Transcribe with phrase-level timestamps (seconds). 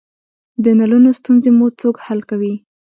[0.63, 2.53] د نلونو ستونزې مو څوک حل کوی؟